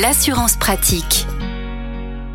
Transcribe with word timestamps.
L'assurance 0.00 0.56
pratique. 0.56 1.24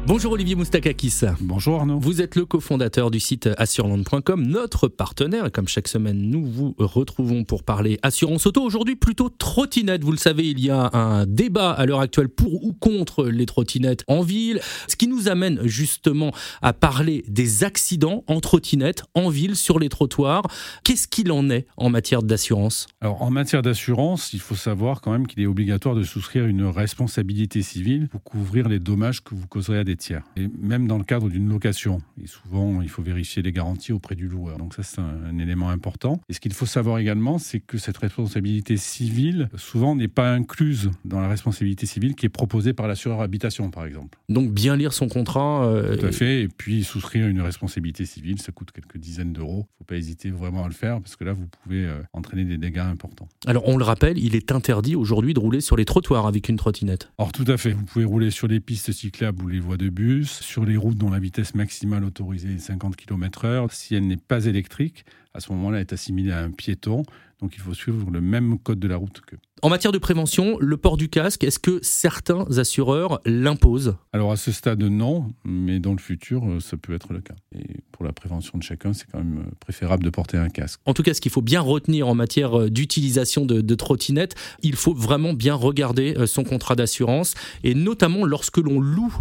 Bonjour 0.10 0.32
Olivier 0.32 0.56
Moustakakis. 0.56 1.20
Bonjour 1.40 1.82
Arnaud. 1.82 2.00
Vous 2.00 2.20
êtes 2.20 2.36
le 2.36 2.44
cofondateur 2.44 3.12
du 3.12 3.20
site 3.20 3.48
assureland.com, 3.60 4.42
notre 4.44 4.88
partenaire. 4.88 5.52
Comme 5.52 5.68
chaque 5.68 5.88
semaine, 5.88 6.18
nous 6.18 6.44
vous 6.44 6.74
retrouvons 6.80 7.44
pour 7.44 7.62
parler 7.62 8.00
assurance 8.02 8.48
auto. 8.48 8.64
Aujourd'hui, 8.64 8.96
plutôt 8.96 9.30
trottinette. 9.30 10.04
Vous 10.04 10.12
le 10.12 10.18
savez, 10.18 10.50
il 10.50 10.60
y 10.60 10.72
a 10.72 10.90
un 10.94 11.28
débat 11.28 11.70
à 11.74 11.86
l'heure 11.86 12.00
actuelle 12.00 12.28
pour 12.28 12.66
ou 12.66 12.74
contre 12.74 13.26
les 13.26 13.46
trottinettes 13.46 14.04
en 14.08 14.24
ville. 14.24 14.60
Ce 14.88 14.96
qui 14.96 15.08
nous 15.08 15.30
amène 15.30 15.60
justement 15.68 16.32
à 16.64 16.74
parler 16.74 17.24
des 17.28 17.64
accidents 17.64 18.24
en 18.26 18.40
trottinette 18.40 19.04
en 19.14 19.30
ville, 19.30 19.56
sur 19.56 19.78
les 19.78 19.90
trottoirs. 19.90 20.42
Qu'est-ce 20.84 21.08
qu'il 21.08 21.32
en 21.32 21.52
est 21.52 21.68
en 21.78 21.92
matière 21.92 22.24
d'assurance? 22.24 22.88
Alors, 23.00 23.22
en 23.22 23.30
matière 23.30 23.62
d'assurance, 23.62 24.34
il 24.34 24.40
faut 24.40 24.56
savoir 24.56 25.02
quand 25.02 25.12
même 25.12 25.28
qu'il 25.28 25.44
est 25.44 25.46
obligatoire 25.46 25.94
de 25.94 26.02
souscrire 26.02 26.48
une 26.48 26.66
responsabilité 26.66 27.62
civile 27.62 28.08
pour 28.08 28.24
couvrir 28.24 28.68
les 28.70 28.80
dommages 28.80 29.24
que 29.24 29.36
vous 29.36 29.46
causerez 29.46 29.78
à 29.78 29.84
des 29.84 29.99
tiers. 30.00 30.24
Et 30.36 30.48
même 30.60 30.88
dans 30.88 30.98
le 30.98 31.04
cadre 31.04 31.30
d'une 31.30 31.50
location. 31.50 32.02
Et 32.22 32.28
souvent, 32.28 32.82
il 32.82 32.90
faut 32.90 33.04
vérifier 33.04 33.42
les 33.42 33.52
garanties 33.52 33.94
auprès 33.94 34.16
du 34.16 34.28
loueur. 34.28 34.58
Donc 34.58 34.74
ça, 34.74 34.84
c'est 34.84 35.00
un, 35.00 35.38
élément 35.38 35.70
important. 35.70 36.20
Et 36.28 36.34
ce 36.34 36.40
qu'il 36.40 36.54
faut 36.54 36.66
savoir 36.66 36.98
également, 36.98 37.38
c'est 37.38 37.60
que 37.60 37.78
cette 37.78 37.98
responsabilité 37.98 38.78
civile, 38.78 39.50
souvent, 39.56 39.96
n'est 39.96 40.08
pas 40.08 40.32
incluse 40.32 40.92
dans 41.06 41.22
la 41.22 41.28
responsabilité 41.28 41.86
civile 41.86 42.16
qui 42.16 42.26
est 42.26 42.30
proposée 42.30 42.74
par 42.74 42.88
l'assureur 42.88 43.22
habitation, 43.22 43.70
par 43.70 43.86
exemple. 43.86 44.18
Donc 44.28 44.52
bien 44.52 44.76
lire 44.76 44.94
son 44.94 45.08
contrat. 45.08 45.66
Euh, 45.66 45.96
Tout 45.96 46.06
à 46.08 46.12
fait. 46.12 46.42
Et 46.42 46.48
puis 46.48 46.84
souscrire 46.84 47.28
une 47.28 47.42
responsabilité 47.42 48.06
civile, 48.06 48.42
ça 48.42 48.52
coûte 48.52 48.72
quelques 48.72 48.98
dizaines 48.98 49.34
d'euros. 49.34 49.68
Il 49.70 49.74
ne 49.74 49.78
faut 49.80 49.84
pas 49.86 49.96
hésiter 49.96 50.30
vraiment 50.32 50.66
à 50.66 50.68
le 50.68 50.74
faire 50.74 51.00
parce 51.00 51.16
que 51.16 51.24
là, 51.24 51.34
vous 51.34 51.48
pouvez 51.64 51.86
euh, 51.86 52.02
entraîner 52.14 52.46
des 52.46 52.58
dégâts 52.58 52.80
importants. 52.80 53.28
Alors 53.48 53.68
on 53.68 53.78
le 53.78 53.86
rappelle, 53.86 54.18
il 54.18 54.36
est 54.36 54.52
interdit 54.52 54.98
aujourd'hui 54.98 55.34
de 55.34 55.40
rouler 55.40 55.62
sur 55.62 55.78
les 55.78 55.86
trottoirs 55.86 56.28
avec 56.28 56.50
une 56.50 56.58
trottinette. 56.58 57.12
Alors 57.18 57.32
tout 57.32 57.46
à 57.48 57.56
fait. 57.56 57.72
Vous 57.72 57.86
pouvez 57.86 58.04
rouler 58.04 58.32
sur 58.32 58.48
les 58.48 58.60
pistes 58.60 58.92
cyclables 58.92 59.42
ou 59.44 59.48
les 59.48 59.60
voies 59.62 59.78
de 59.78 59.88
bus, 59.88 60.42
sur 60.42 60.66
les 60.66 60.76
routes 60.76 60.98
dont 60.98 61.10
la 61.10 61.20
vitesse 61.20 61.56
maximale 61.56 62.04
autorisée 62.04 62.56
est 62.56 62.60
50 62.60 62.98
km/h. 62.98 63.68
Si 63.72 63.96
elle 63.96 64.08
n'est 64.08 64.18
pas 64.18 64.46
électrique, 64.46 65.06
à 65.34 65.40
ce 65.40 65.54
moment-là, 65.54 65.78
elle 65.78 65.82
est 65.82 65.94
assimilée 65.94 66.34
à 66.34 66.40
un 66.40 66.52
piéton. 66.52 67.04
Donc 67.40 67.56
il 67.56 67.62
faut 67.62 67.74
suivre 67.74 68.12
le 68.12 68.20
même 68.20 68.60
code 68.60 68.80
de 68.80 68.88
la 68.90 68.98
route 68.98 69.22
que. 69.22 69.38
En 69.62 69.70
matière 69.70 69.94
de 69.94 69.98
prévention, 69.98 70.58
le 70.60 70.76
port 70.76 70.98
du 70.98 71.08
casque, 71.08 71.44
est-ce 71.46 71.60
que 71.60 71.80
certains 71.82 72.46
assureurs 72.58 73.22
l'imposent? 73.26 73.96
Alors 74.12 74.34
à 74.34 74.38
ce 74.38 74.52
stade, 74.52 74.84
non, 74.84 75.34
mais 75.46 75.80
dans 75.80 75.94
le 75.94 76.00
futur, 76.00 76.46
euh, 76.46 76.60
ça 76.60 76.76
peut 76.76 76.94
être 76.94 77.14
le 77.14 77.22
cas. 77.22 77.36
Et 77.56 77.79
pour 78.00 78.06
la 78.06 78.14
prévention 78.14 78.58
de 78.58 78.64
chacun, 78.64 78.94
c'est 78.94 79.08
quand 79.12 79.18
même 79.18 79.40
euh, 79.40 79.52
préférable 79.60 80.06
de 80.06 80.10
porter 80.10 80.38
un 80.38 80.48
casque. 80.48 80.80
En 80.86 80.94
tout 80.94 81.04
cas, 81.04 81.14
ce 81.14 81.20
qu'il 81.20 81.34
faut 81.34 81.42
bien 81.42 81.60
retenir 81.60 82.08
en 82.08 82.16
matière 82.16 82.58
euh, 82.58 82.70
d'utilisation 82.70 83.46
de, 83.46 83.60
de 83.60 83.76
trottinettes, 83.76 84.36
il 84.64 84.78
faut 84.78 84.94
vraiment 84.94 85.34
bien 85.34 85.54
regarder 85.54 86.16
son 86.26 86.46
contrat 86.46 86.78
d'assurance 86.78 87.34
et 87.66 87.76
notamment 87.76 88.24
lorsque 88.24 88.58
l'on 88.58 88.80
loue 88.80 89.14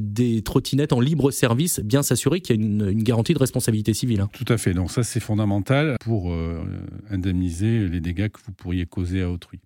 des 0.00 0.42
trottinettes 0.42 0.94
en 0.94 1.00
libre 1.00 1.30
service, 1.30 1.80
bien 1.80 2.02
s'assurer 2.02 2.40
qu'il 2.40 2.56
y 2.56 2.58
a 2.58 2.62
une, 2.62 3.02
garantie 3.02 3.34
de 3.34 3.38
responsabilité 3.38 3.92
civile. 3.92 4.22
Hein. 4.22 4.30
Tout 4.32 4.50
à 4.50 4.56
fait. 4.56 4.72
Donc 4.72 4.90
ça, 4.90 5.02
c'est 5.02 5.20
fondamental 5.20 5.96
pour 6.00 6.34
indemniser 7.10 7.86
les 7.88 8.00
dégâts 8.00 8.28
que 8.28 8.38
vous 8.46 8.52
pourriez 8.52 8.86
causer 8.86 9.22
à 9.22 9.30
autrui. 9.30 9.60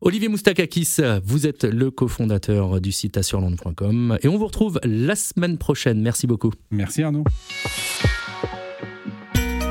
Olivier 0.00 0.28
Moustakakis, 0.28 0.96
vous 1.24 1.46
êtes 1.46 1.64
le 1.64 1.90
cofondateur 1.90 2.80
du 2.80 2.92
site 2.92 3.16
assureland.com 3.16 4.18
et 4.22 4.28
on 4.28 4.36
vous 4.36 4.46
retrouve 4.46 4.78
la 4.84 5.16
semaine 5.16 5.56
prochaine. 5.56 6.00
Merci 6.00 6.26
beaucoup. 6.26 6.52
Merci 6.70 7.02
Arnaud. 7.02 7.24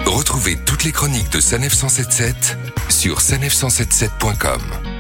Retrouvez 0.06 0.58
toutes 0.66 0.84
les 0.84 0.92
chroniques 0.92 1.32
de 1.32 1.40
Sanef 1.40 1.74
177 1.74 2.58
sur 2.90 3.20
sanef177.com. 3.20 4.93